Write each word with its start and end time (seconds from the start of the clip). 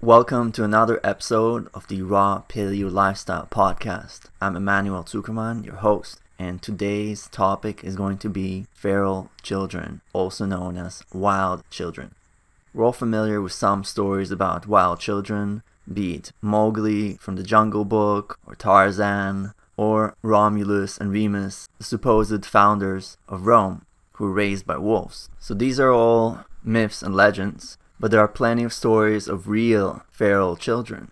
Welcome 0.00 0.52
to 0.52 0.62
another 0.62 1.00
episode 1.02 1.68
of 1.74 1.88
the 1.88 2.02
Raw 2.02 2.44
Paleo 2.48 2.88
Lifestyle 2.88 3.48
Podcast. 3.50 4.26
I'm 4.40 4.54
Emmanuel 4.54 5.02
Zuckerman, 5.02 5.66
your 5.66 5.74
host, 5.74 6.20
and 6.38 6.62
today's 6.62 7.26
topic 7.32 7.82
is 7.82 7.96
going 7.96 8.18
to 8.18 8.28
be 8.28 8.66
feral 8.72 9.28
children, 9.42 10.00
also 10.12 10.46
known 10.46 10.76
as 10.76 11.02
wild 11.12 11.68
children. 11.68 12.14
We're 12.72 12.84
all 12.84 12.92
familiar 12.92 13.42
with 13.42 13.50
some 13.50 13.82
stories 13.82 14.30
about 14.30 14.68
wild 14.68 15.00
children, 15.00 15.64
be 15.92 16.14
it 16.14 16.30
Mowgli 16.40 17.14
from 17.14 17.34
the 17.34 17.42
Jungle 17.42 17.84
Book, 17.84 18.38
or 18.46 18.54
Tarzan, 18.54 19.52
or 19.76 20.14
Romulus 20.22 20.96
and 20.98 21.10
Remus, 21.10 21.68
the 21.78 21.84
supposed 21.84 22.46
founders 22.46 23.16
of 23.28 23.46
Rome, 23.46 23.84
who 24.12 24.26
were 24.26 24.32
raised 24.32 24.64
by 24.64 24.78
wolves. 24.78 25.28
So 25.40 25.54
these 25.54 25.80
are 25.80 25.90
all 25.90 26.44
myths 26.62 27.02
and 27.02 27.16
legends, 27.16 27.78
but 28.00 28.10
there 28.10 28.20
are 28.20 28.28
plenty 28.28 28.64
of 28.64 28.72
stories 28.72 29.28
of 29.28 29.48
real 29.48 30.02
feral 30.10 30.56
children. 30.56 31.10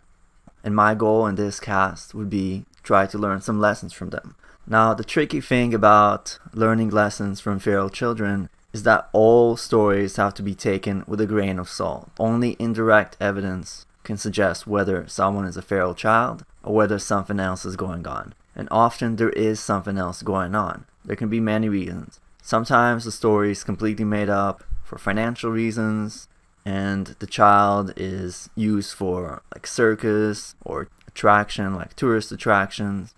And 0.62 0.74
my 0.74 0.94
goal 0.94 1.27
in 1.27 1.36
this 1.36 1.60
cast 1.60 2.14
would 2.14 2.30
be 2.30 2.64
try 2.82 3.06
to 3.06 3.18
learn 3.18 3.40
some 3.40 3.60
lessons 3.60 3.92
from 3.92 4.10
them. 4.10 4.36
Now, 4.66 4.94
the 4.94 5.04
tricky 5.04 5.41
thing 5.41 5.74
about 5.74 6.38
learning 6.52 6.91
lessons 6.91 7.41
from 7.41 7.58
feral 7.58 7.88
children 7.88 8.48
is 8.72 8.82
that 8.82 9.08
all 9.12 9.56
stories 9.56 10.16
have 10.16 10.34
to 10.34 10.42
be 10.42 10.54
taken 10.54 11.04
with 11.06 11.20
a 11.20 11.27
grain 11.27 11.58
of 11.58 11.68
salt. 11.68 12.10
Only 12.18 12.56
indirect 12.58 13.16
evidence 13.20 13.86
can 14.02 14.16
suggest 14.16 14.66
whether 14.66 15.06
someone 15.08 15.44
is 15.44 15.56
a 15.56 15.62
feral 15.62 15.94
child 15.94 16.44
or 16.62 16.74
whether 16.74 16.98
something 16.98 17.41
else 17.41 17.64
is 17.64 17.77
going 17.77 18.06
on. 18.06 18.34
And 18.55 18.68
often 18.70 19.16
there 19.16 19.30
is 19.30 19.60
something 19.60 19.98
else 19.98 20.22
going 20.22 20.55
on. 20.55 20.84
There 21.05 21.16
can 21.16 21.28
be 21.28 21.41
many 21.41 21.68
reasons. 21.68 22.20
Sometimes 22.42 23.05
the 23.05 23.12
story 23.12 23.50
is 23.52 23.64
completely 23.64 24.05
made 24.05 24.28
up 24.28 24.64
for 24.84 24.98
financial 24.98 25.50
reasons, 25.50 26.28
and 26.66 27.15
the 27.20 27.29
child 27.29 27.93
is 27.97 28.51
used 28.56 28.93
for 28.93 29.41
like 29.55 29.69
circus 29.69 30.56
or 30.65 30.89
attraction, 31.06 31.77
like 31.77 31.95
tourist 31.95 32.33
attractions. 32.33 33.14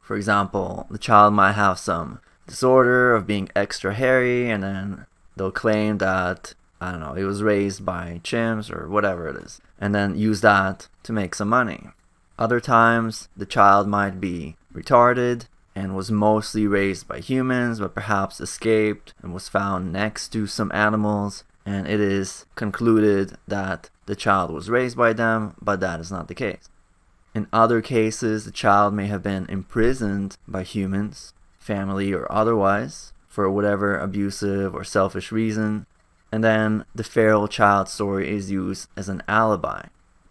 For 0.00 0.16
example, 0.16 0.86
the 0.90 0.98
child 0.98 1.34
might 1.34 1.52
have 1.52 1.78
some 1.78 2.20
disorder 2.46 3.14
of 3.14 3.26
being 3.26 3.50
extra 3.54 3.92
hairy, 3.94 4.50
and 4.50 4.62
then 4.62 5.06
they'll 5.36 5.52
claim 5.52 5.98
that 5.98 6.54
I 6.80 6.90
don't 6.90 7.00
know, 7.00 7.12
it 7.12 7.24
was 7.24 7.42
raised 7.42 7.84
by 7.84 8.20
chimps 8.24 8.74
or 8.74 8.88
whatever 8.88 9.28
it 9.28 9.36
is, 9.36 9.60
and 9.78 9.94
then 9.94 10.16
use 10.16 10.40
that 10.40 10.88
to 11.02 11.12
make 11.12 11.34
some 11.34 11.48
money. 11.48 11.90
Other 12.38 12.58
times, 12.58 13.28
the 13.36 13.46
child 13.46 13.86
might 13.86 14.18
be 14.18 14.56
retarded 14.74 15.46
and 15.76 15.94
was 15.94 16.10
mostly 16.10 16.66
raised 16.66 17.06
by 17.06 17.20
humans, 17.20 17.80
but 17.80 17.94
perhaps 17.94 18.40
escaped 18.40 19.12
and 19.22 19.34
was 19.34 19.48
found 19.48 19.92
next 19.92 20.30
to 20.30 20.46
some 20.46 20.72
animals, 20.74 21.44
and 21.64 21.86
it 21.86 22.00
is 22.00 22.46
concluded 22.54 23.36
that 23.46 23.90
the 24.06 24.16
child 24.16 24.50
was 24.50 24.70
raised 24.70 24.96
by 24.96 25.12
them, 25.12 25.54
but 25.60 25.80
that 25.80 26.00
is 26.00 26.10
not 26.10 26.28
the 26.28 26.34
case. 26.34 26.68
In 27.34 27.46
other 27.52 27.80
cases, 27.80 28.44
the 28.44 28.50
child 28.50 28.92
may 28.92 29.06
have 29.06 29.22
been 29.22 29.46
imprisoned 29.48 30.36
by 30.46 30.64
humans, 30.64 31.32
family 31.58 32.12
or 32.12 32.30
otherwise, 32.30 33.12
for 33.28 33.50
whatever 33.50 33.96
abusive 33.96 34.74
or 34.74 34.84
selfish 34.84 35.32
reason, 35.32 35.86
and 36.30 36.44
then 36.44 36.84
the 36.94 37.04
feral 37.04 37.48
child 37.48 37.88
story 37.88 38.28
is 38.28 38.50
used 38.50 38.88
as 38.96 39.08
an 39.08 39.22
alibi. 39.28 39.86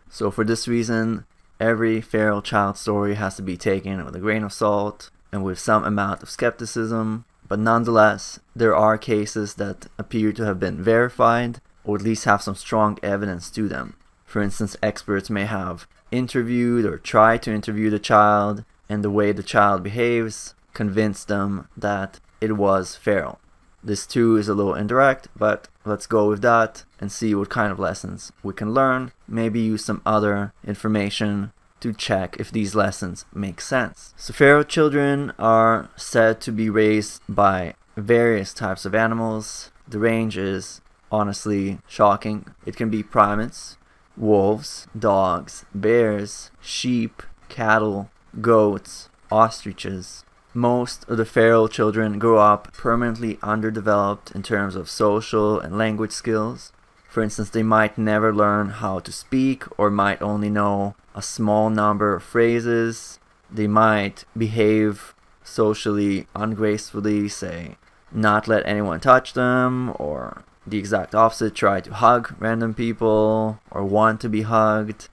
So, 0.10 0.30
for 0.30 0.44
this 0.44 0.68
reason, 0.68 1.26
every 1.60 2.02
feral 2.02 2.42
child 2.42 2.78
story 2.78 3.16
has 3.16 3.36
to 3.38 3.42
be 3.42 3.58
taken 3.58 4.04
with 4.06 4.16
a 4.16 4.20
grain 4.20 4.44
of 4.44 4.54
salt 4.54 5.10
and 5.32 5.44
with 5.44 5.58
some 5.58 5.84
amount 5.84 6.22
of 6.22 6.30
skepticism, 6.30 7.26
but 7.52 7.60
nonetheless, 7.60 8.40
there 8.56 8.74
are 8.74 8.98
cases 8.98 9.56
that 9.56 9.88
appear 9.98 10.32
to 10.32 10.46
have 10.46 10.58
been 10.58 10.82
verified 10.82 11.60
or 11.84 11.98
at 11.98 12.02
least 12.02 12.24
have 12.24 12.42
some 12.42 12.56
strong 12.56 12.98
evidence 13.04 13.52
to 13.52 13.68
them. 13.68 13.94
For 14.24 14.42
instance, 14.42 14.78
experts 14.82 15.30
may 15.30 15.44
have 15.44 15.86
interviewed 16.12 16.86
or 16.86 16.98
tried 16.98 17.42
to 17.42 17.54
interview 17.54 17.90
the 17.90 18.00
child, 18.00 18.64
and 18.88 19.04
the 19.04 19.10
way 19.10 19.34
the 19.34 19.44
child 19.44 19.84
behaves 19.84 20.56
convinced 20.74 21.28
them 21.28 21.68
that 21.76 22.22
it 22.40 22.54
was 22.54 22.96
feral. 22.96 23.38
This 23.84 24.08
too 24.08 24.38
is 24.38 24.48
a 24.48 24.54
little 24.54 24.74
indirect, 24.74 25.28
but 25.36 25.68
let's 25.84 26.08
go 26.08 26.30
with 26.30 26.42
that 26.44 26.86
and 27.02 27.12
see 27.12 27.36
what 27.36 27.50
kind 27.50 27.74
of 27.74 27.80
lessons 27.80 28.32
we 28.44 28.54
can 28.54 28.74
learn. 28.74 29.12
Maybe 29.28 29.60
use 29.60 29.84
some 29.84 30.02
other 30.06 30.54
information 30.66 31.52
to 31.82 31.94
check 31.94 32.38
if 32.40 32.52
these 32.52 32.76
lessons 32.76 33.26
make 33.34 33.62
sense. 33.62 34.14
So, 34.18 34.34
feral 34.34 34.64
children 34.64 35.34
are 35.38 35.90
said 35.96 36.42
to 36.42 36.52
be 36.52 36.70
raised 36.70 37.22
by 37.28 37.76
various 37.98 38.54
types 38.54 38.86
of 38.86 38.96
animals. 38.96 39.72
The 39.88 40.00
range 40.00 40.38
is 40.38 40.82
honestly 41.12 41.80
shocking. 41.88 42.56
It 42.66 42.76
can 42.76 42.90
be 42.90 43.04
primates, 43.04 43.78
wolves, 44.16 44.88
dogs, 44.98 45.66
bears, 45.76 46.52
sheep, 46.62 47.24
cattle, 47.50 48.10
goats, 48.40 49.10
ostriches, 49.30 50.24
most 50.54 51.08
of 51.10 51.16
the 51.16 51.26
feral 51.26 51.70
children 51.70 52.20
grow 52.20 52.38
up 52.38 52.74
permanently 52.74 53.40
underdeveloped 53.42 54.32
in 54.32 54.44
terms 54.44 54.76
of 54.76 54.90
social 54.90 55.60
and 55.60 55.78
language 55.78 56.12
skills. 56.12 56.74
For 57.08 57.24
instance, 57.24 57.50
they 57.50 57.64
might 57.64 57.98
never 57.98 58.34
learn 58.34 58.70
how 58.70 59.00
to 59.00 59.12
speak 59.14 59.64
or 59.80 59.90
might 59.90 60.22
only 60.22 60.50
know 60.50 60.96
a 61.16 61.22
small 61.22 61.70
number 61.70 62.16
of 62.16 62.24
phrases. 62.24 63.20
They 63.50 63.68
might 63.68 64.26
behave 64.38 65.14
socially 65.44 66.28
ungracefully, 66.36 67.28
say, 67.30 67.78
not 68.12 68.48
let 68.48 68.66
anyone 68.66 69.00
touch 69.00 69.34
them, 69.34 69.94
or 70.00 70.44
the 70.66 70.78
exact 70.78 71.16
opposite, 71.16 71.56
try 71.56 71.82
to 71.82 71.94
hug 71.94 72.36
random 72.40 72.74
people 72.74 73.60
or 73.72 73.84
want 73.84 74.22
to 74.22 74.30
be 74.30 74.44
hugged. 74.44 75.10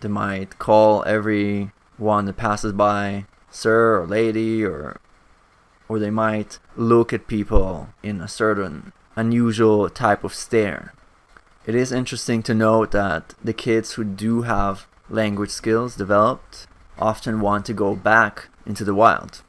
They 0.00 0.08
might 0.08 0.58
call 0.58 1.04
every 1.06 1.72
one 1.96 2.24
that 2.24 2.36
passes 2.36 2.72
by 2.72 3.26
sir 3.50 4.00
or 4.00 4.06
lady 4.06 4.64
or 4.64 5.00
or 5.88 5.98
they 5.98 6.10
might 6.10 6.58
look 6.76 7.12
at 7.12 7.26
people 7.26 7.88
in 8.02 8.20
a 8.20 8.28
certain 8.28 8.92
unusual 9.16 9.90
type 9.90 10.22
of 10.22 10.32
stare. 10.32 10.94
It 11.66 11.74
is 11.74 11.92
interesting 11.92 12.42
to 12.44 12.54
note 12.54 12.90
that 12.92 13.34
the 13.42 13.52
kids 13.52 13.92
who 13.92 14.04
do 14.04 14.42
have 14.42 14.86
language 15.08 15.50
skills 15.50 15.96
developed 15.96 16.66
often 16.98 17.40
want 17.40 17.66
to 17.66 17.72
go 17.72 17.94
back 17.94 18.48
into 18.66 18.84
the 18.84 18.94
wild. 18.94 19.42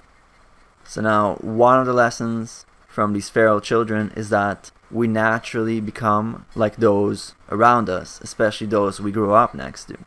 So 0.84 1.02
now 1.02 1.36
one 1.36 1.80
of 1.80 1.86
the 1.86 1.94
lessons 1.94 2.66
from 2.88 3.14
these 3.14 3.30
feral 3.30 3.62
children 3.62 4.12
is 4.16 4.30
that 4.30 4.72
we 4.90 5.08
naturally 5.08 5.80
become 5.80 6.46
like 6.56 6.78
those 6.78 7.34
around 7.50 7.90
us, 7.90 8.20
especially 8.22 8.68
those 8.68 9.00
we 9.00 9.12
grew 9.12 9.34
up 9.34 9.54
next 9.54 9.86
to 9.86 9.98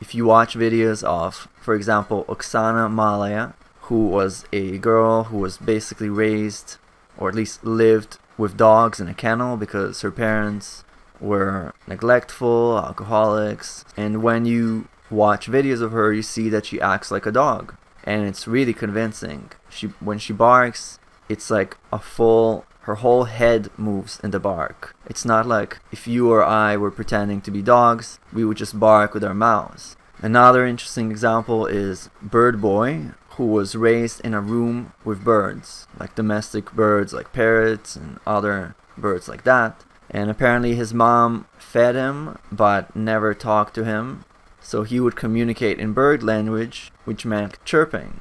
if 0.00 0.14
you 0.14 0.24
watch 0.24 0.54
videos 0.54 1.04
of, 1.04 1.48
for 1.60 1.74
example, 1.74 2.24
Oksana 2.24 2.90
Malaya, 2.90 3.54
who 3.82 4.06
was 4.06 4.44
a 4.52 4.78
girl 4.78 5.24
who 5.24 5.38
was 5.38 5.58
basically 5.58 6.08
raised, 6.08 6.78
or 7.18 7.28
at 7.28 7.34
least 7.34 7.62
lived, 7.64 8.18
with 8.38 8.56
dogs 8.56 9.00
in 9.00 9.08
a 9.08 9.14
kennel 9.14 9.58
because 9.58 10.00
her 10.00 10.10
parents 10.10 10.82
were 11.20 11.74
neglectful, 11.86 12.78
alcoholics, 12.78 13.84
and 13.96 14.22
when 14.22 14.44
you 14.44 14.88
watch 15.10 15.48
videos 15.48 15.82
of 15.82 15.92
her, 15.92 16.12
you 16.12 16.22
see 16.22 16.48
that 16.48 16.66
she 16.66 16.80
acts 16.80 17.10
like 17.10 17.26
a 17.26 17.32
dog, 17.32 17.76
and 18.04 18.26
it's 18.26 18.48
really 18.48 18.72
convincing. 18.72 19.50
She 19.68 19.88
when 20.00 20.18
she 20.18 20.32
barks, 20.32 20.98
it's 21.28 21.50
like 21.50 21.76
a 21.92 21.98
full 21.98 22.64
her 22.82 22.96
whole 22.96 23.24
head 23.24 23.70
moves 23.76 24.18
in 24.20 24.30
the 24.30 24.40
bark. 24.40 24.96
It's 25.06 25.24
not 25.24 25.46
like 25.46 25.78
if 25.92 26.08
you 26.08 26.32
or 26.32 26.42
I 26.42 26.76
were 26.76 26.90
pretending 26.90 27.40
to 27.42 27.50
be 27.50 27.62
dogs, 27.62 28.18
we 28.32 28.44
would 28.44 28.56
just 28.56 28.80
bark 28.80 29.14
with 29.14 29.24
our 29.24 29.34
mouths. 29.34 29.96
Another 30.22 30.66
interesting 30.66 31.10
example 31.10 31.66
is 31.66 32.10
Bird 32.20 32.60
Boy, 32.60 33.12
who 33.36 33.46
was 33.46 33.76
raised 33.76 34.20
in 34.22 34.34
a 34.34 34.40
room 34.40 34.92
with 35.04 35.24
birds, 35.24 35.86
like 35.98 36.14
domestic 36.14 36.72
birds 36.72 37.12
like 37.12 37.32
parrots 37.32 37.96
and 37.96 38.18
other 38.26 38.74
birds 38.98 39.28
like 39.28 39.44
that. 39.44 39.84
And 40.10 40.30
apparently 40.30 40.74
his 40.74 40.92
mom 40.92 41.46
fed 41.58 41.94
him 41.94 42.38
but 42.50 42.94
never 42.96 43.32
talked 43.32 43.74
to 43.76 43.84
him, 43.84 44.24
so 44.60 44.82
he 44.82 44.98
would 44.98 45.14
communicate 45.16 45.78
in 45.78 45.92
bird 45.92 46.22
language, 46.22 46.90
which 47.04 47.24
meant 47.24 47.64
chirping. 47.64 48.20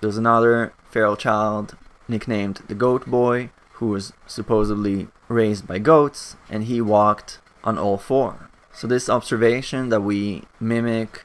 There's 0.00 0.18
another 0.18 0.74
feral 0.90 1.16
child 1.16 1.76
nicknamed 2.06 2.62
the 2.68 2.74
Goat 2.74 3.06
Boy, 3.06 3.50
who 3.74 3.88
was 3.88 4.12
supposedly 4.26 5.08
raised 5.28 5.66
by 5.66 5.78
goats, 5.78 6.36
and 6.50 6.64
he 6.64 6.80
walked 6.80 7.40
on 7.64 7.78
all 7.78 7.98
four. 7.98 8.50
So, 8.74 8.86
this 8.86 9.08
observation 9.08 9.88
that 9.88 10.02
we 10.02 10.44
mimic 10.60 11.24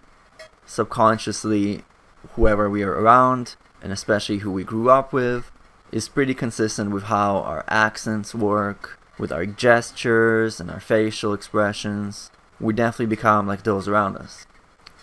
subconsciously 0.65 1.83
whoever 2.35 2.69
we 2.69 2.83
are 2.83 2.93
around, 2.93 3.55
and 3.81 3.91
especially 3.91 4.39
who 4.39 4.51
we 4.51 4.63
grew 4.63 4.89
up 4.89 5.13
with, 5.13 5.51
is 5.91 6.09
pretty 6.09 6.33
consistent 6.33 6.91
with 6.91 7.03
how 7.03 7.37
our 7.37 7.63
accents 7.67 8.35
work, 8.35 8.99
with 9.17 9.31
our 9.31 9.45
gestures 9.45 10.59
and 10.59 10.69
our 10.69 10.79
facial 10.79 11.33
expressions. 11.33 12.29
We 12.59 12.73
definitely 12.73 13.07
become 13.07 13.47
like 13.47 13.63
those 13.63 13.87
around 13.87 14.17
us. 14.17 14.45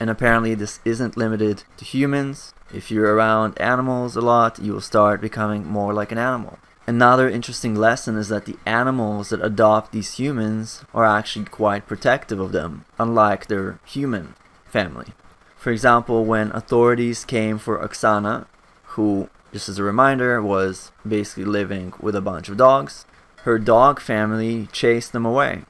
And 0.00 0.10
apparently, 0.10 0.54
this 0.54 0.80
isn't 0.84 1.16
limited 1.16 1.62
to 1.76 1.84
humans. 1.84 2.52
If 2.72 2.90
you're 2.90 3.14
around 3.14 3.60
animals 3.60 4.16
a 4.16 4.20
lot, 4.20 4.58
you 4.58 4.72
will 4.72 4.80
start 4.80 5.20
becoming 5.20 5.66
more 5.66 5.92
like 5.92 6.10
an 6.10 6.18
animal. 6.18 6.58
Another 6.86 7.30
interesting 7.30 7.74
lesson 7.74 8.18
is 8.18 8.28
that 8.28 8.44
the 8.44 8.58
animals 8.66 9.30
that 9.30 9.42
adopt 9.42 9.92
these 9.92 10.14
humans 10.14 10.84
are 10.92 11.04
actually 11.04 11.46
quite 11.46 11.86
protective 11.86 12.38
of 12.38 12.52
them, 12.52 12.84
unlike 12.98 13.46
their 13.46 13.78
human 13.86 14.34
family. 14.66 15.12
For 15.56 15.70
example, 15.70 16.26
when 16.26 16.50
authorities 16.52 17.24
came 17.24 17.58
for 17.58 17.78
Oksana, 17.78 18.46
who, 18.94 19.30
just 19.50 19.68
as 19.68 19.78
a 19.78 19.82
reminder, 19.82 20.42
was 20.42 20.92
basically 21.08 21.46
living 21.46 21.94
with 22.00 22.14
a 22.14 22.20
bunch 22.20 22.50
of 22.50 22.58
dogs, 22.58 23.06
her 23.44 23.58
dog 23.58 24.00
family 24.00 24.68
chased 24.72 25.12
them 25.12 25.26
away. 25.26 25.62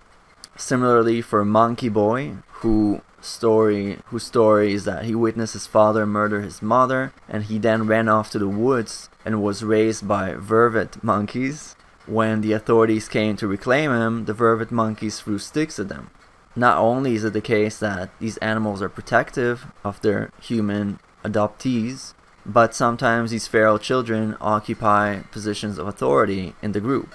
Similarly, 0.56 1.20
for 1.20 1.44
Monkey 1.44 1.88
Boy, 1.88 2.36
who 2.60 3.02
story 3.20 3.98
whose 4.06 4.22
story 4.22 4.74
is 4.74 4.84
that 4.84 5.04
he 5.04 5.14
witnessed 5.14 5.54
his 5.54 5.66
father 5.66 6.04
murder 6.06 6.42
his 6.42 6.60
mother 6.60 7.12
and 7.26 7.44
he 7.44 7.58
then 7.58 7.86
ran 7.86 8.06
off 8.06 8.28
to 8.30 8.38
the 8.38 8.46
woods 8.46 9.08
and 9.24 9.42
was 9.42 9.64
raised 9.64 10.06
by 10.06 10.34
vervet 10.34 11.02
monkeys. 11.02 11.74
When 12.06 12.42
the 12.42 12.52
authorities 12.52 13.08
came 13.08 13.36
to 13.38 13.48
reclaim 13.48 13.90
him, 13.90 14.26
the 14.26 14.34
vervet 14.34 14.70
monkeys 14.70 15.20
threw 15.20 15.38
sticks 15.38 15.78
at 15.78 15.88
them. 15.88 16.10
Not 16.54 16.78
only 16.78 17.14
is 17.14 17.24
it 17.24 17.32
the 17.32 17.40
case 17.40 17.78
that 17.78 18.10
these 18.20 18.36
animals 18.36 18.82
are 18.82 18.88
protective 18.88 19.66
of 19.82 20.00
their 20.02 20.30
human 20.40 21.00
adoptees, 21.24 22.14
but 22.46 22.74
sometimes 22.74 23.30
these 23.30 23.48
feral 23.48 23.78
children 23.78 24.36
occupy 24.40 25.22
positions 25.32 25.78
of 25.78 25.88
authority 25.88 26.54
in 26.62 26.72
the 26.72 26.80
group. 26.80 27.14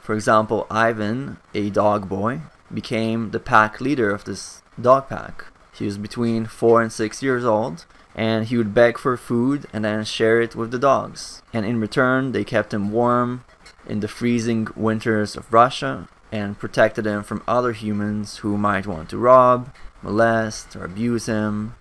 For 0.00 0.14
example, 0.14 0.66
Ivan, 0.70 1.38
a 1.54 1.70
dog 1.70 2.08
boy, 2.08 2.40
became 2.72 3.30
the 3.30 3.40
pack 3.40 3.80
leader 3.80 4.10
of 4.10 4.24
this 4.24 4.62
dog 4.80 5.08
pack. 5.08 5.46
He 5.72 5.84
was 5.84 5.98
between 5.98 6.46
4 6.46 6.82
and 6.82 6.92
6 6.92 7.22
years 7.22 7.44
old, 7.44 7.84
and 8.14 8.46
he 8.46 8.56
would 8.56 8.74
beg 8.74 8.98
for 8.98 9.16
food 9.16 9.66
and 9.72 9.84
then 9.84 10.04
share 10.04 10.40
it 10.40 10.56
with 10.56 10.70
the 10.70 10.78
dogs. 10.78 11.42
And 11.52 11.64
in 11.64 11.80
return, 11.80 12.32
they 12.32 12.44
kept 12.44 12.74
him 12.74 12.90
warm 12.90 13.44
in 13.86 14.00
the 14.00 14.08
freezing 14.08 14.68
winters 14.74 15.36
of 15.36 15.52
Russia 15.52 16.08
and 16.32 16.58
protected 16.58 17.06
him 17.06 17.22
from 17.22 17.42
other 17.46 17.72
humans 17.72 18.38
who 18.38 18.56
might 18.56 18.86
want 18.86 19.10
to 19.10 19.18
rob, 19.18 19.72
molest, 20.02 20.76
or 20.76 20.84
abuse 20.84 21.26
him. 21.26 21.74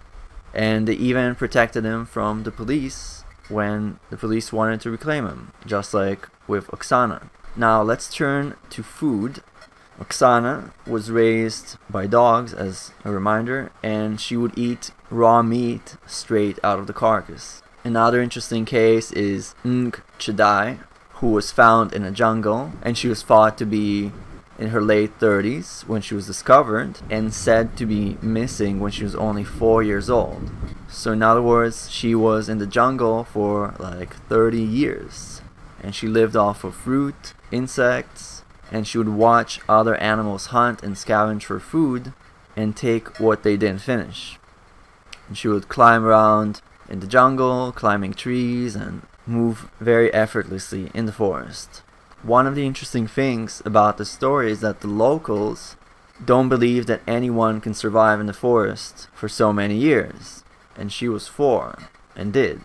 And 0.53 0.87
they 0.87 0.93
even 0.93 1.35
protected 1.35 1.83
him 1.83 2.05
from 2.05 2.43
the 2.43 2.51
police 2.51 3.23
when 3.47 3.99
the 4.09 4.17
police 4.17 4.53
wanted 4.53 4.81
to 4.81 4.91
reclaim 4.91 5.25
him, 5.25 5.51
just 5.65 5.93
like 5.93 6.27
with 6.47 6.67
Oksana. 6.67 7.29
Now 7.59 7.81
let's 7.81 8.07
turn 8.07 8.55
to 8.69 8.83
food 8.83 9.43
Oksana 9.99 10.71
was 10.87 11.11
raised 11.11 11.75
by 11.89 12.07
dogs, 12.07 12.53
as 12.53 12.93
a 13.03 13.11
reminder, 13.11 13.69
and 13.83 14.17
she 14.21 14.37
would 14.37 14.57
eat 14.57 14.91
raw 15.09 15.41
meat 15.41 15.97
straight 16.07 16.57
out 16.63 16.79
of 16.79 16.87
the 16.87 16.93
carcass. 16.93 17.61
Another 17.83 18.21
interesting 18.21 18.63
case 18.63 19.11
is 19.11 19.55
Ng 19.65 19.93
Chadai, 20.17 20.79
who 21.15 21.31
was 21.31 21.51
found 21.51 21.91
in 21.91 22.05
a 22.05 22.11
jungle, 22.11 22.71
and 22.81 22.97
she 22.97 23.09
was 23.09 23.23
thought 23.23 23.57
to 23.57 23.65
be 23.65 24.13
in 24.57 24.69
her 24.69 24.81
late 24.81 25.19
30s 25.19 25.85
when 25.85 26.01
she 26.01 26.15
was 26.15 26.27
discovered, 26.27 26.99
and 27.09 27.33
said 27.33 27.75
to 27.75 27.85
be 27.85 28.17
missing 28.21 28.79
when 28.79 28.93
she 28.93 29.03
was 29.03 29.15
only 29.15 29.43
4 29.43 29.83
years 29.83 30.09
old. 30.09 30.49
So, 30.87 31.11
in 31.11 31.21
other 31.21 31.41
words, 31.41 31.91
she 31.91 32.15
was 32.15 32.47
in 32.47 32.59
the 32.59 32.65
jungle 32.65 33.25
for 33.25 33.75
like 33.79 34.15
30 34.29 34.61
years, 34.61 35.41
and 35.83 35.93
she 35.93 36.07
lived 36.07 36.37
off 36.37 36.63
of 36.63 36.73
fruit, 36.73 37.33
insects, 37.51 38.43
and 38.71 38.87
she 38.87 38.97
would 38.97 39.09
watch 39.09 39.59
other 39.67 39.95
animals 39.95 40.47
hunt 40.47 40.83
and 40.83 40.95
scavenge 40.95 41.43
for 41.43 41.59
food 41.59 42.13
and 42.55 42.75
take 42.75 43.19
what 43.19 43.43
they 43.43 43.57
didn't 43.57 43.81
finish. 43.81 44.37
And 45.27 45.37
she 45.37 45.47
would 45.47 45.69
climb 45.69 46.05
around 46.05 46.61
in 46.89 46.99
the 46.99 47.07
jungle, 47.07 47.71
climbing 47.71 48.13
trees, 48.13 48.75
and 48.75 49.03
move 49.25 49.69
very 49.79 50.13
effortlessly 50.13 50.91
in 50.93 51.05
the 51.05 51.11
forest. 51.11 51.83
One 52.23 52.47
of 52.47 52.55
the 52.55 52.65
interesting 52.65 53.07
things 53.07 53.61
about 53.63 53.97
the 53.97 54.05
story 54.05 54.51
is 54.51 54.59
that 54.61 54.81
the 54.81 54.87
locals 54.87 55.77
don't 56.23 56.49
believe 56.49 56.85
that 56.87 57.01
anyone 57.07 57.61
can 57.61 57.73
survive 57.73 58.19
in 58.19 58.25
the 58.25 58.33
forest 58.33 59.07
for 59.13 59.29
so 59.29 59.53
many 59.53 59.75
years, 59.75 60.43
and 60.75 60.91
she 60.91 61.07
was 61.07 61.27
four 61.27 61.77
and 62.15 62.33
did. 62.33 62.61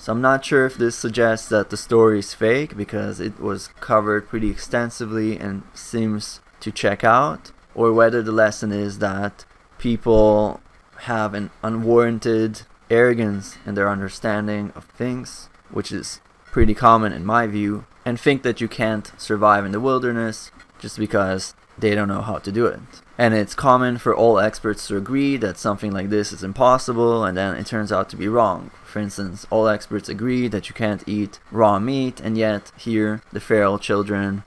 So 0.00 0.12
I'm 0.12 0.22
not 0.22 0.46
sure 0.46 0.64
if 0.64 0.78
this 0.78 0.96
suggests 0.96 1.46
that 1.50 1.68
the 1.68 1.76
story 1.76 2.20
is 2.20 2.32
fake 2.32 2.74
because 2.74 3.20
it 3.20 3.38
was 3.38 3.68
covered 3.80 4.30
pretty 4.30 4.48
extensively 4.48 5.38
and 5.38 5.62
seems 5.74 6.40
to 6.60 6.72
check 6.72 7.04
out, 7.04 7.52
or 7.74 7.92
whether 7.92 8.22
the 8.22 8.32
lesson 8.32 8.72
is 8.72 8.98
that 9.00 9.44
people 9.76 10.62
have 11.00 11.34
an 11.34 11.50
unwarranted 11.62 12.62
arrogance 12.90 13.58
in 13.66 13.74
their 13.74 13.90
understanding 13.90 14.72
of 14.74 14.84
things, 14.86 15.50
which 15.70 15.92
is 15.92 16.22
pretty 16.46 16.72
common 16.72 17.12
in 17.12 17.26
my 17.26 17.46
view, 17.46 17.84
and 18.02 18.18
think 18.18 18.42
that 18.42 18.58
you 18.58 18.68
can't 18.68 19.12
survive 19.18 19.66
in 19.66 19.72
the 19.72 19.80
wilderness 19.80 20.50
just 20.78 20.98
because 20.98 21.54
they 21.80 21.94
don't 21.94 22.08
know 22.08 22.22
how 22.22 22.38
to 22.38 22.52
do 22.52 22.66
it. 22.66 22.80
And 23.18 23.34
it's 23.34 23.54
common 23.54 23.98
for 23.98 24.14
all 24.14 24.38
experts 24.38 24.86
to 24.88 24.96
agree 24.96 25.36
that 25.38 25.58
something 25.58 25.92
like 25.92 26.08
this 26.08 26.32
is 26.32 26.42
impossible, 26.42 27.24
and 27.24 27.36
then 27.36 27.56
it 27.56 27.66
turns 27.66 27.92
out 27.92 28.08
to 28.10 28.16
be 28.16 28.28
wrong. 28.28 28.70
For 28.84 28.98
instance, 28.98 29.46
all 29.50 29.68
experts 29.68 30.08
agree 30.08 30.48
that 30.48 30.68
you 30.68 30.74
can't 30.74 31.06
eat 31.06 31.38
raw 31.50 31.78
meat, 31.78 32.20
and 32.20 32.38
yet 32.38 32.72
here 32.76 33.22
the 33.32 33.40
feral 33.40 33.78
children 33.78 34.44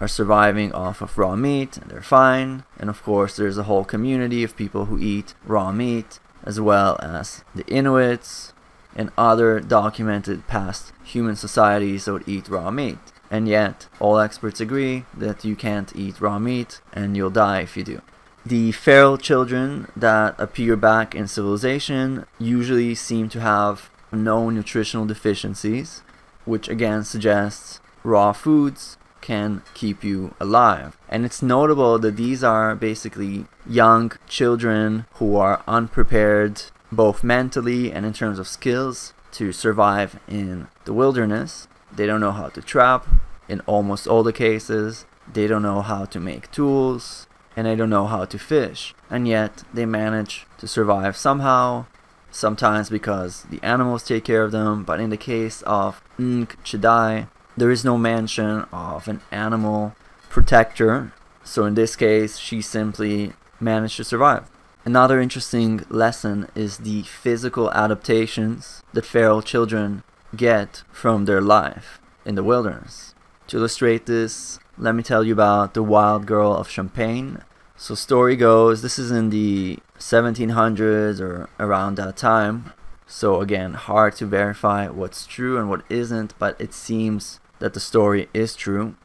are 0.00 0.08
surviving 0.08 0.72
off 0.72 1.00
of 1.00 1.16
raw 1.16 1.36
meat 1.36 1.76
and 1.76 1.90
they're 1.90 2.02
fine. 2.02 2.64
And 2.78 2.90
of 2.90 3.02
course, 3.02 3.36
there's 3.36 3.58
a 3.58 3.64
whole 3.64 3.84
community 3.84 4.42
of 4.44 4.56
people 4.56 4.86
who 4.86 4.98
eat 4.98 5.34
raw 5.44 5.72
meat, 5.72 6.20
as 6.42 6.60
well 6.60 6.98
as 7.02 7.44
the 7.54 7.66
Inuits 7.66 8.52
and 8.94 9.10
other 9.16 9.60
documented 9.60 10.46
past 10.46 10.92
human 11.02 11.36
societies 11.36 12.04
that 12.04 12.12
would 12.12 12.28
eat 12.28 12.48
raw 12.48 12.70
meat. 12.70 12.98
And 13.34 13.48
yet, 13.48 13.88
all 13.98 14.20
experts 14.20 14.60
agree 14.60 15.06
that 15.12 15.44
you 15.44 15.56
can't 15.56 15.90
eat 15.96 16.20
raw 16.20 16.38
meat 16.38 16.80
and 16.92 17.16
you'll 17.16 17.30
die 17.30 17.62
if 17.62 17.76
you 17.76 17.82
do. 17.82 18.00
The 18.46 18.70
feral 18.70 19.18
children 19.18 19.88
that 19.96 20.36
appear 20.38 20.76
back 20.76 21.16
in 21.16 21.26
civilization 21.26 22.26
usually 22.38 22.94
seem 22.94 23.28
to 23.30 23.40
have 23.40 23.90
no 24.12 24.50
nutritional 24.50 25.04
deficiencies, 25.04 26.04
which 26.44 26.68
again 26.68 27.02
suggests 27.02 27.80
raw 28.04 28.30
foods 28.30 28.98
can 29.20 29.62
keep 29.74 30.04
you 30.04 30.36
alive. 30.38 30.96
And 31.08 31.24
it's 31.24 31.42
notable 31.42 31.98
that 31.98 32.16
these 32.16 32.44
are 32.44 32.76
basically 32.76 33.46
young 33.66 34.12
children 34.28 35.06
who 35.14 35.34
are 35.34 35.64
unprepared 35.66 36.62
both 36.92 37.24
mentally 37.24 37.90
and 37.90 38.06
in 38.06 38.12
terms 38.12 38.38
of 38.38 38.46
skills 38.46 39.12
to 39.32 39.50
survive 39.50 40.20
in 40.28 40.68
the 40.84 40.92
wilderness. 40.92 41.66
They 41.96 42.06
don't 42.06 42.20
know 42.20 42.32
how 42.32 42.48
to 42.48 42.62
trap 42.62 43.06
in 43.48 43.60
almost 43.60 44.06
all 44.06 44.22
the 44.22 44.32
cases. 44.32 45.06
They 45.32 45.46
don't 45.46 45.62
know 45.62 45.82
how 45.82 46.04
to 46.06 46.20
make 46.20 46.50
tools 46.50 47.26
and 47.56 47.66
they 47.66 47.76
don't 47.76 47.90
know 47.90 48.06
how 48.06 48.24
to 48.24 48.38
fish. 48.38 48.94
And 49.10 49.28
yet 49.28 49.62
they 49.72 49.86
manage 49.86 50.46
to 50.58 50.66
survive 50.66 51.16
somehow, 51.16 51.86
sometimes 52.30 52.90
because 52.90 53.44
the 53.44 53.62
animals 53.62 54.02
take 54.02 54.24
care 54.24 54.42
of 54.42 54.52
them, 54.52 54.82
but 54.82 55.00
in 55.00 55.10
the 55.10 55.16
case 55.16 55.62
of 55.62 56.02
Ng 56.18 56.46
Chidai, 56.64 57.28
there 57.56 57.70
is 57.70 57.84
no 57.84 57.96
mention 57.96 58.66
of 58.72 59.06
an 59.06 59.20
animal 59.30 59.94
protector. 60.28 61.12
So 61.44 61.64
in 61.64 61.74
this 61.74 61.94
case, 61.94 62.38
she 62.38 62.60
simply 62.60 63.34
managed 63.60 63.96
to 63.98 64.04
survive. 64.04 64.50
Another 64.84 65.20
interesting 65.20 65.84
lesson 65.88 66.48
is 66.54 66.78
the 66.78 67.02
physical 67.02 67.70
adaptations 67.70 68.82
that 68.92 69.06
feral 69.06 69.40
children 69.40 70.02
get 70.34 70.82
from 70.92 71.24
their 71.24 71.40
life 71.40 72.00
in 72.24 72.34
the 72.34 72.44
wilderness. 72.44 73.14
To 73.48 73.58
illustrate 73.58 74.06
this, 74.06 74.58
let 74.76 74.94
me 74.94 75.02
tell 75.02 75.24
you 75.24 75.32
about 75.32 75.74
the 75.74 75.82
Wild 75.82 76.26
Girl 76.26 76.52
of 76.54 76.68
Champagne. 76.68 77.42
So, 77.76 77.94
story 77.94 78.36
goes, 78.36 78.82
this 78.82 78.98
is 78.98 79.10
in 79.10 79.30
the 79.30 79.78
1700s 79.98 81.20
or 81.20 81.48
around 81.58 81.96
that 81.96 82.16
time. 82.16 82.72
So, 83.06 83.40
again, 83.40 83.74
hard 83.74 84.16
to 84.16 84.26
verify 84.26 84.88
what's 84.88 85.26
true 85.26 85.58
and 85.58 85.68
what 85.68 85.84
isn't, 85.90 86.38
but 86.38 86.60
it 86.60 86.72
seems 86.72 87.40
that 87.58 87.74
the 87.74 87.80
story 87.80 88.28
is 88.32 88.56
true. 88.56 88.96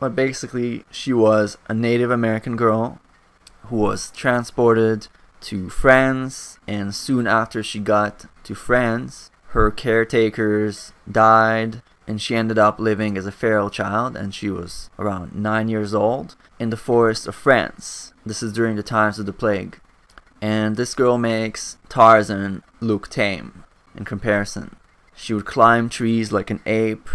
But 0.00 0.14
basically, 0.14 0.84
she 0.90 1.12
was 1.12 1.58
a 1.68 1.74
Native 1.74 2.10
American 2.10 2.56
girl 2.56 3.00
who 3.66 3.76
was 3.76 4.10
transported 4.10 5.08
to 5.42 5.70
France, 5.70 6.58
and 6.66 6.94
soon 6.94 7.26
after 7.26 7.62
she 7.62 7.78
got 7.78 8.26
to 8.44 8.54
France, 8.54 9.30
her 9.48 9.70
caretakers 9.70 10.92
died 11.10 11.82
and 12.06 12.20
she 12.20 12.34
ended 12.34 12.58
up 12.58 12.78
living 12.78 13.16
as 13.18 13.26
a 13.26 13.32
feral 13.32 13.70
child 13.70 14.16
and 14.16 14.34
she 14.34 14.50
was 14.50 14.90
around 14.98 15.34
9 15.34 15.68
years 15.68 15.94
old 15.94 16.36
in 16.58 16.70
the 16.70 16.76
forests 16.76 17.26
of 17.26 17.34
France. 17.34 18.12
This 18.24 18.42
is 18.42 18.52
during 18.52 18.76
the 18.76 18.82
times 18.82 19.18
of 19.18 19.26
the 19.26 19.32
plague. 19.32 19.80
And 20.40 20.76
this 20.76 20.94
girl 20.94 21.18
makes 21.18 21.76
Tarzan 21.88 22.62
look 22.80 23.08
tame 23.08 23.64
in 23.94 24.04
comparison. 24.04 24.76
She 25.14 25.34
would 25.34 25.46
climb 25.46 25.88
trees 25.88 26.30
like 26.30 26.50
an 26.50 26.60
ape, 26.64 27.08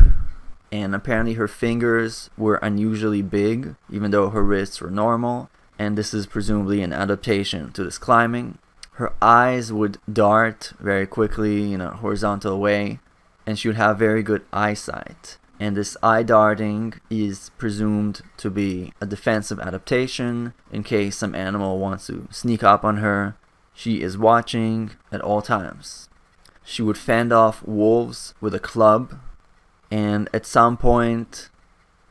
and 0.72 0.94
apparently 0.94 1.36
her 1.36 1.48
fingers 1.48 2.30
were 2.38 2.56
unusually 2.56 3.22
big, 3.22 3.76
even 3.90 4.12
though 4.12 4.30
her 4.30 4.44
wrists 4.44 4.82
were 4.82 4.92
normal, 4.92 5.50
and 5.80 5.98
this 5.98 6.14
is 6.14 6.28
presumably 6.28 6.82
an 6.82 6.92
adaptation 6.92 7.72
to 7.72 7.84
this 7.84 7.98
climbing. 7.98 8.58
Her 8.98 9.12
eyes 9.24 9.74
would 9.74 9.98
dart 10.12 10.74
very 10.80 11.08
quickly 11.08 11.74
in 11.74 11.82
a 11.82 11.96
horizontal 11.96 12.60
way, 12.60 13.00
and 13.46 13.58
she 13.58 13.68
would 13.68 13.78
have 13.78 13.98
very 13.98 14.22
good 14.22 14.46
eyesight. 14.54 15.40
And 15.60 15.76
this 15.76 15.98
eye 16.04 16.22
darting 16.22 16.94
is 17.10 17.50
presumed 17.58 18.22
to 18.38 18.52
be 18.52 18.94
a 19.02 19.08
defensive 19.08 19.60
adaptation 19.60 20.54
in 20.72 20.84
case 20.84 21.18
some 21.18 21.34
animal 21.34 21.80
wants 21.80 22.06
to 22.08 22.28
sneak 22.30 22.64
up 22.64 22.84
on 22.84 22.98
her. 22.98 23.36
She 23.74 24.02
is 24.02 24.16
watching 24.16 24.92
at 25.12 25.22
all 25.22 25.42
times. 25.42 26.08
She 26.64 26.84
would 26.84 26.98
fend 26.98 27.34
off 27.34 27.66
wolves 27.66 28.36
with 28.40 28.54
a 28.54 28.60
club, 28.60 29.20
and 29.90 30.30
at 30.34 30.46
some 30.46 30.78
point, 30.78 31.50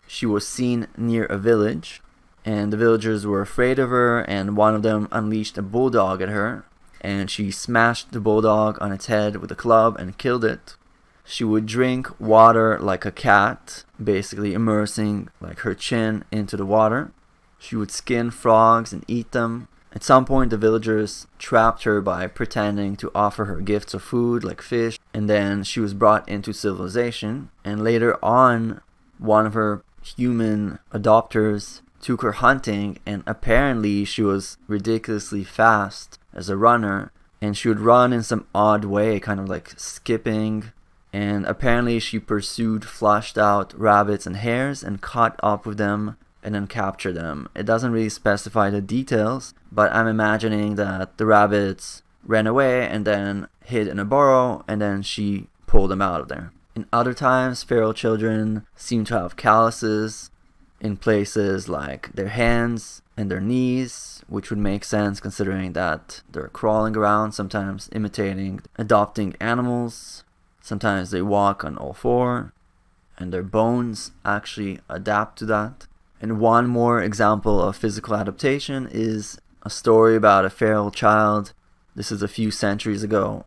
she 0.09 0.27
was 0.27 0.49
seen 0.49 0.89
near 0.97 1.27
a 1.27 1.39
village, 1.39 2.03
and 2.45 2.73
the 2.73 2.77
villagers 2.77 3.25
were 3.25 3.41
afraid 3.41 3.79
of 3.79 3.91
her, 3.91 4.23
and 4.23 4.57
one 4.57 4.75
of 4.75 4.83
them 4.83 5.07
unleashed 5.13 5.57
a 5.57 5.63
bulldog 5.63 6.21
at 6.21 6.29
her, 6.29 6.65
and 7.03 7.31
she 7.31 7.51
smashed 7.51 8.13
the 8.13 8.21
bulldog 8.21 8.79
on 8.81 8.93
its 8.93 9.07
head 9.07 9.37
with 9.37 9.51
a 9.51 9.57
club 9.57 9.97
and 9.99 10.17
killed 10.17 10.45
it. 10.45 10.77
She 11.25 11.45
would 11.45 11.67
drink 11.67 12.09
water 12.21 12.79
like 12.81 13.05
a 13.05 13.13
cat, 13.13 13.85
basically 14.03 14.55
immersing 14.55 15.29
like 15.41 15.61
her 15.61 15.75
chin 15.75 16.25
into 16.31 16.57
the 16.57 16.67
water. 16.67 17.13
She 17.59 17.77
would 17.77 17.91
skin 17.91 18.31
frogs 18.31 18.93
and 18.93 19.05
eat 19.07 19.33
them. 19.33 19.69
At 19.93 20.03
some 20.03 20.25
point, 20.25 20.51
the 20.51 20.57
villagers 20.57 21.27
trapped 21.39 21.83
her 21.85 22.01
by 22.01 22.27
pretending 22.27 22.97
to 22.97 23.11
offer 23.15 23.45
her 23.45 23.61
gifts 23.61 23.93
of 23.93 24.03
food 24.03 24.43
like 24.43 24.63
fish, 24.63 24.99
and 25.13 25.29
then 25.29 25.65
she 25.65 25.81
was 25.81 25.93
brought 25.93 26.27
into 26.29 26.53
civilization. 26.53 27.51
And 27.63 27.85
later 27.85 28.17
on, 28.25 28.81
one 29.19 29.45
of 29.45 29.55
her 29.55 29.83
human 30.03 30.79
adopters 30.93 31.82
took 32.03 32.21
her 32.21 32.33
hunting, 32.33 32.99
and 33.07 33.23
apparently 33.27 34.05
she 34.05 34.23
was 34.23 34.59
ridiculously 34.67 35.45
fast 35.45 36.19
as 36.35 36.51
a 36.51 36.57
runner, 36.57 37.13
and 37.41 37.57
she 37.57 37.69
would 37.69 37.81
run 37.81 38.13
in 38.13 38.23
some 38.23 38.47
odd 38.55 38.85
way, 38.85 39.19
kind 39.19 39.41
of 39.41 39.49
like 39.49 39.73
skipping. 39.79 40.73
And 41.13 41.47
apparently, 41.47 41.99
she 41.99 42.19
pursued 42.19 42.85
flushed 42.85 43.39
out 43.39 43.79
rabbits 43.79 44.27
and 44.27 44.37
hares 44.37 44.83
and 44.83 45.01
caught 45.01 45.39
up 45.43 45.65
with 45.65 45.79
them 45.79 46.17
and 46.43 46.55
then 46.55 46.67
captured 46.67 47.13
them. 47.13 47.49
It 47.55 47.67
doesn't 47.67 47.93
really 47.93 48.09
specify 48.09 48.71
the 48.71 48.81
details, 48.81 49.55
but 49.71 49.93
I'm 49.93 50.09
imagining 50.09 50.75
that 50.77 51.17
the 51.19 51.27
rabbits 51.27 52.03
ran 52.25 52.47
away 52.47 52.87
and 52.87 53.05
then 53.05 53.47
hid 53.65 53.87
in 53.87 53.99
a 53.99 54.05
burrow, 54.05 54.65
and 54.67 54.81
then 54.81 55.03
she 55.03 55.49
pulled 55.67 55.91
them 55.91 56.03
out 56.03 56.21
of 56.21 56.29
there. 56.29 56.53
In 56.75 56.87
other 56.93 57.15
times, 57.15 57.63
feral 57.63 57.93
children 57.93 58.67
seem 58.75 59.05
to 59.05 59.19
have 59.19 59.37
calluses 59.37 60.31
in 60.83 60.97
places 60.97 61.69
like 61.69 62.13
their 62.13 62.29
hands 62.29 63.03
and 63.17 63.31
their 63.31 63.41
knees, 63.41 64.23
which 64.27 64.51
would 64.51 64.59
make 64.59 64.83
sense 64.85 65.21
considering 65.21 65.75
that 65.75 66.23
they're 66.31 66.49
crawling 66.49 66.97
around, 66.97 67.33
sometimes 67.33 67.89
imitating 67.93 68.61
adopting 68.77 69.35
animals. 69.41 70.25
Sometimes 70.61 71.13
they 71.13 71.23
walk 71.23 71.65
on 71.65 71.79
all 71.79 71.93
four, 71.93 72.53
and 73.17 73.33
their 73.33 73.45
bones 73.45 74.11
actually 74.25 74.81
adapt 74.89 75.39
to 75.39 75.47
that. 75.47 75.87
And 76.21 76.41
one 76.41 76.67
more 76.67 77.01
example 77.01 77.63
of 77.63 77.77
physical 77.77 78.17
adaptation 78.17 78.89
is 78.91 79.39
a 79.63 79.71
story 79.71 80.17
about 80.17 80.45
a 80.45 80.51
feral 80.51 80.91
child. 80.91 81.53
This 81.95 82.11
is 82.11 82.23
a 82.23 82.29
few 82.29 82.51
centuries 82.51 83.05
ago 83.05 83.45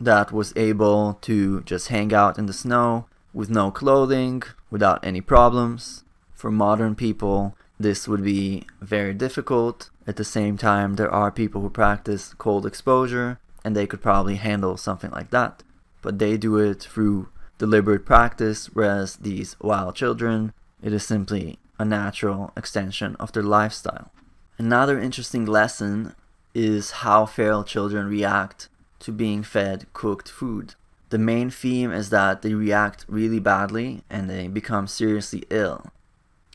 that 0.00 0.32
was 0.32 0.52
able 0.56 1.14
to 1.22 1.60
just 1.62 1.88
hang 1.88 2.12
out 2.12 2.38
in 2.38 2.46
the 2.46 2.52
snow 2.52 3.06
with 3.32 3.50
no 3.50 3.70
clothing 3.70 4.42
without 4.68 5.04
any 5.04 5.20
problems. 5.20 6.02
For 6.42 6.50
modern 6.50 6.96
people, 6.96 7.54
this 7.78 8.08
would 8.08 8.24
be 8.24 8.66
very 8.80 9.14
difficult. 9.14 9.90
At 10.08 10.16
the 10.16 10.24
same 10.24 10.56
time, 10.56 10.96
there 10.96 11.08
are 11.08 11.30
people 11.30 11.60
who 11.60 11.70
practice 11.70 12.34
cold 12.36 12.66
exposure 12.66 13.38
and 13.64 13.76
they 13.76 13.86
could 13.86 14.02
probably 14.02 14.34
handle 14.34 14.76
something 14.76 15.12
like 15.12 15.30
that. 15.30 15.62
But 16.00 16.18
they 16.18 16.36
do 16.36 16.58
it 16.58 16.82
through 16.82 17.28
deliberate 17.58 18.04
practice, 18.04 18.66
whereas 18.72 19.18
these 19.18 19.54
wild 19.60 19.94
children, 19.94 20.52
it 20.82 20.92
is 20.92 21.04
simply 21.04 21.60
a 21.78 21.84
natural 21.84 22.52
extension 22.56 23.14
of 23.20 23.30
their 23.30 23.44
lifestyle. 23.44 24.10
Another 24.58 24.98
interesting 24.98 25.44
lesson 25.46 26.16
is 26.56 27.02
how 27.06 27.24
feral 27.24 27.62
children 27.62 28.08
react 28.08 28.68
to 28.98 29.12
being 29.12 29.44
fed 29.44 29.86
cooked 29.92 30.28
food. 30.28 30.74
The 31.10 31.18
main 31.18 31.50
theme 31.50 31.92
is 31.92 32.10
that 32.10 32.42
they 32.42 32.54
react 32.54 33.04
really 33.06 33.38
badly 33.38 34.02
and 34.10 34.28
they 34.28 34.48
become 34.48 34.88
seriously 34.88 35.44
ill. 35.48 35.92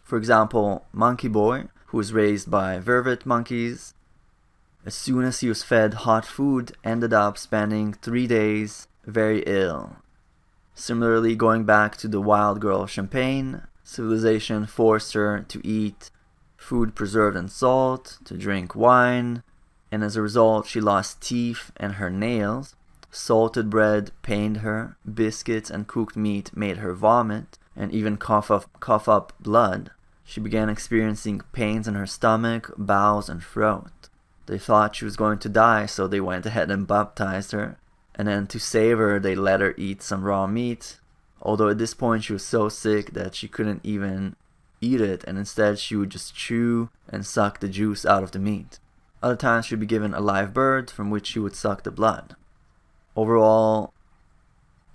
For 0.08 0.18
example, 0.18 0.86
Monkey 0.94 1.28
Boy, 1.28 1.66
who 1.88 1.98
was 1.98 2.14
raised 2.14 2.50
by 2.50 2.80
vervet 2.80 3.26
monkeys, 3.26 3.94
as 4.86 4.96
soon 4.96 5.26
as 5.26 5.42
he 5.42 5.50
was 5.50 5.64
fed 5.64 6.06
hot 6.06 6.26
food, 6.26 6.72
ended 6.82 7.12
up 7.12 7.38
spending 7.38 7.92
three 7.92 8.26
days 8.26 8.88
very 9.06 9.44
ill. 9.46 9.98
Similarly, 10.74 11.36
going 11.36 11.66
back 11.66 11.98
to 11.98 12.08
the 12.08 12.22
wild 12.22 12.62
girl 12.62 12.84
of 12.84 12.90
Champagne, 12.90 13.64
civilization 13.84 14.66
forced 14.66 15.12
her 15.12 15.42
to 15.50 15.68
eat 15.68 16.10
food 16.56 16.96
preserved 16.96 17.36
in 17.36 17.50
salt, 17.50 18.20
to 18.24 18.38
drink 18.38 18.76
wine, 18.76 19.44
and 19.92 20.06
as 20.06 20.16
a 20.16 20.22
result, 20.22 20.68
she 20.68 20.80
lost 20.80 21.20
teeth 21.20 21.74
and 21.76 21.96
her 21.96 22.10
nails. 22.10 22.78
Salted 23.12 23.70
bread 23.70 24.12
pained 24.22 24.58
her, 24.58 24.96
biscuits 25.04 25.70
and 25.70 25.86
cooked 25.86 26.16
meat 26.16 26.56
made 26.56 26.78
her 26.78 26.94
vomit, 26.94 27.60
and 27.76 27.92
even 27.92 28.16
cough 28.16 28.50
up, 28.50 28.70
cough 28.80 29.10
up 29.10 29.34
blood. 29.42 29.92
She 30.30 30.42
began 30.42 30.68
experiencing 30.68 31.42
pains 31.54 31.88
in 31.88 31.96
her 31.96 32.06
stomach, 32.06 32.74
bowels, 32.78 33.30
and 33.30 33.42
throat. 33.42 34.10
They 34.46 34.58
thought 34.58 34.98
she 34.98 35.06
was 35.06 35.16
going 35.16 35.40
to 35.40 35.50
die, 35.50 35.86
so 35.86 36.06
they 36.06 36.20
went 36.20 36.46
ahead 36.46 36.70
and 36.70 36.86
baptized 36.86 37.54
her. 37.54 37.78
And 38.14 38.28
then 38.28 38.46
to 38.48 38.60
save 38.60 38.98
her, 38.98 39.22
they 39.22 39.36
let 39.36 39.62
her 39.62 39.74
eat 39.78 40.02
some 40.02 40.26
raw 40.26 40.46
meat. 40.46 41.00
Although 41.42 41.70
at 41.70 41.78
this 41.78 41.94
point 41.94 42.26
she 42.26 42.34
was 42.34 42.46
so 42.46 42.68
sick 42.68 43.14
that 43.14 43.36
she 43.36 43.48
couldn't 43.48 43.86
even 43.86 44.36
eat 44.82 45.00
it, 45.00 45.24
and 45.24 45.38
instead 45.38 45.80
she 45.80 45.96
would 45.96 46.10
just 46.10 46.36
chew 46.36 46.90
and 47.08 47.26
suck 47.26 47.62
the 47.62 47.70
juice 47.70 48.06
out 48.06 48.22
of 48.22 48.32
the 48.32 48.40
meat. 48.40 48.80
Other 49.24 49.38
times 49.38 49.66
she'd 49.66 49.80
be 49.80 49.86
given 49.86 50.14
a 50.14 50.20
live 50.20 50.54
bird 50.54 50.92
from 50.92 51.10
which 51.10 51.28
she 51.28 51.40
would 51.40 51.56
suck 51.56 51.84
the 51.84 51.90
blood. 51.90 52.36
Overall, 53.16 53.94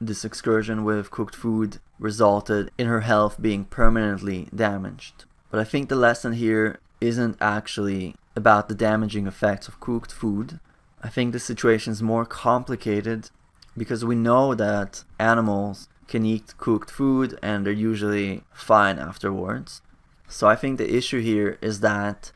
this 0.07 0.25
excursion 0.25 0.85
with 0.85 1.11
cooked 1.11 1.35
food 1.35 1.79
resulted 1.99 2.71
in 2.77 2.87
her 2.87 3.01
health 3.01 3.41
being 3.41 3.65
permanently 3.65 4.49
damaged. 4.55 5.25
But 5.51 5.61
I 5.61 5.65
think 5.65 5.89
the 5.89 5.97
lesson 5.97 6.33
here 6.35 6.79
isn't 7.01 7.37
actually 7.41 8.15
about 8.35 8.69
the 8.69 8.75
damaging 8.75 9.27
effects 9.27 9.69
of 9.69 9.81
cooked 9.81 10.13
food. 10.13 10.61
I 11.03 11.09
think 11.09 11.33
the 11.33 11.41
situation 11.41 11.93
is 11.93 12.03
more 12.03 12.25
complicated 12.25 13.31
because 13.77 14.05
we 14.05 14.15
know 14.15 14.55
that 14.55 15.05
animals 15.19 15.89
can 16.09 16.25
eat 16.25 16.55
cooked 16.59 16.91
food 16.91 17.39
and 17.43 17.65
they're 17.65 17.73
usually 17.73 18.45
fine 18.53 18.99
afterwards. 18.99 19.83
So 20.29 20.49
I 20.49 20.57
think 20.57 20.79
the 20.79 20.95
issue 20.95 21.21
here 21.21 21.59
is 21.61 21.81
that 21.81 22.33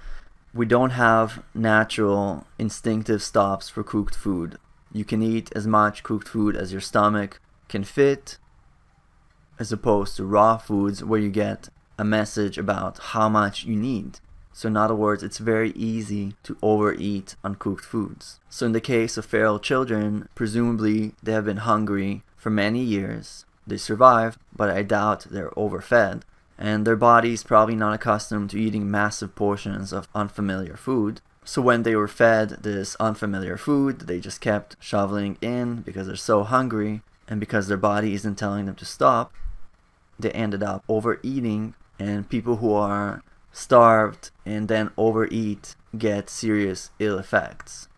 we 0.52 0.66
don't 0.66 0.90
have 0.90 1.42
natural 1.54 2.46
instinctive 2.58 3.22
stops 3.22 3.68
for 3.68 3.82
cooked 3.82 4.14
food. 4.14 4.58
You 4.92 5.04
can 5.04 5.22
eat 5.22 5.50
as 5.54 5.66
much 5.66 6.02
cooked 6.02 6.28
food 6.28 6.56
as 6.56 6.72
your 6.72 6.80
stomach 6.80 7.40
can 7.68 7.84
fit, 7.84 8.38
as 9.58 9.72
opposed 9.72 10.16
to 10.16 10.24
raw 10.24 10.56
foods 10.56 11.02
where 11.02 11.20
you 11.20 11.30
get 11.30 11.68
a 11.98 12.04
message 12.04 12.58
about 12.58 12.98
how 12.98 13.28
much 13.28 13.64
you 13.64 13.76
need. 13.76 14.20
So, 14.52 14.68
in 14.68 14.76
other 14.76 14.94
words, 14.94 15.22
it's 15.22 15.38
very 15.38 15.70
easy 15.72 16.34
to 16.44 16.56
overeat 16.62 17.36
uncooked 17.44 17.84
foods. 17.84 18.40
So, 18.48 18.66
in 18.66 18.72
the 18.72 18.80
case 18.80 19.16
of 19.16 19.26
feral 19.26 19.58
children, 19.58 20.28
presumably 20.34 21.12
they 21.22 21.32
have 21.32 21.44
been 21.44 21.58
hungry 21.58 22.22
for 22.36 22.50
many 22.50 22.82
years. 22.82 23.44
They 23.66 23.76
survive, 23.76 24.38
but 24.54 24.70
I 24.70 24.82
doubt 24.82 25.26
they're 25.30 25.58
overfed 25.58 26.24
and 26.58 26.86
their 26.86 26.96
bodies 26.96 27.42
probably 27.42 27.76
not 27.76 27.94
accustomed 27.94 28.50
to 28.50 28.60
eating 28.60 28.90
massive 28.90 29.34
portions 29.34 29.92
of 29.92 30.08
unfamiliar 30.14 30.76
food. 30.76 31.20
So 31.44 31.62
when 31.62 31.82
they 31.82 31.94
were 31.94 32.08
fed 32.08 32.50
this 32.62 32.96
unfamiliar 32.98 33.56
food, 33.56 34.02
they 34.02 34.20
just 34.20 34.40
kept 34.40 34.76
shoveling 34.80 35.36
in 35.40 35.82
because 35.82 36.06
they're 36.06 36.16
so 36.16 36.42
hungry 36.44 37.02
and 37.28 37.40
because 37.40 37.68
their 37.68 37.76
body 37.76 38.14
isn't 38.14 38.36
telling 38.36 38.66
them 38.66 38.74
to 38.76 38.84
stop, 38.84 39.32
they 40.18 40.30
ended 40.32 40.62
up 40.62 40.84
overeating 40.88 41.74
and 41.98 42.28
people 42.28 42.56
who 42.56 42.72
are 42.72 43.22
starved 43.52 44.30
and 44.44 44.68
then 44.68 44.90
overeat 44.96 45.76
get 45.96 46.28
serious 46.28 46.90
ill 46.98 47.18
effects. 47.18 47.88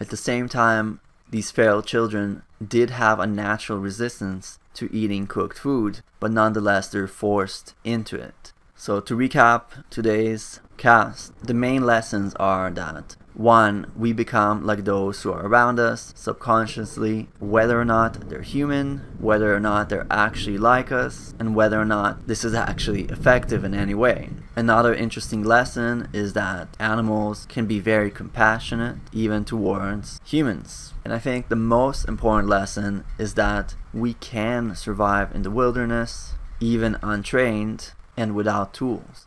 At 0.00 0.08
the 0.08 0.16
same 0.16 0.48
time, 0.48 1.00
these 1.30 1.50
feral 1.50 1.82
children 1.82 2.42
did 2.66 2.90
have 2.90 3.20
a 3.20 3.26
natural 3.26 3.78
resistance 3.78 4.58
to 4.74 4.92
eating 4.92 5.26
cooked 5.26 5.58
food, 5.58 6.00
but 6.18 6.32
nonetheless 6.32 6.88
they're 6.88 7.06
forced 7.06 7.74
into 7.84 8.16
it. 8.16 8.52
So 8.74 9.00
to 9.00 9.16
recap 9.16 9.88
today's 9.90 10.60
cast, 10.76 11.38
the 11.46 11.54
main 11.54 11.84
lessons 11.84 12.34
are 12.36 12.70
that 12.70 13.16
one, 13.34 13.90
we 13.96 14.12
become 14.12 14.66
like 14.66 14.84
those 14.84 15.22
who 15.22 15.32
are 15.32 15.46
around 15.46 15.78
us 15.78 16.12
subconsciously, 16.16 17.28
whether 17.38 17.80
or 17.80 17.84
not 17.84 18.28
they're 18.28 18.42
human, 18.42 18.98
whether 19.18 19.54
or 19.54 19.60
not 19.60 19.88
they're 19.88 20.06
actually 20.10 20.58
like 20.58 20.92
us, 20.92 21.34
and 21.38 21.54
whether 21.54 21.80
or 21.80 21.84
not 21.84 22.26
this 22.26 22.44
is 22.44 22.54
actually 22.54 23.04
effective 23.04 23.64
in 23.64 23.74
any 23.74 23.94
way. 23.94 24.30
Another 24.56 24.94
interesting 24.94 25.42
lesson 25.42 26.08
is 26.12 26.32
that 26.34 26.68
animals 26.78 27.46
can 27.48 27.66
be 27.66 27.80
very 27.80 28.10
compassionate, 28.10 28.96
even 29.12 29.44
towards 29.44 30.20
humans. 30.24 30.92
And 31.04 31.12
I 31.14 31.18
think 31.18 31.48
the 31.48 31.56
most 31.56 32.04
important 32.06 32.48
lesson 32.48 33.04
is 33.18 33.34
that 33.34 33.74
we 33.94 34.14
can 34.14 34.74
survive 34.74 35.34
in 35.34 35.42
the 35.42 35.50
wilderness 35.50 36.34
even 36.60 36.98
untrained 37.02 37.92
and 38.16 38.34
without 38.34 38.74
tools. 38.74 39.26